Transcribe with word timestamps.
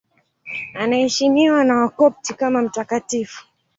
Anaheshimiwa 0.73 1.63
na 1.63 1.75
Wakopti 1.75 2.33
kama 2.33 2.61
mtakatifu. 2.61 3.45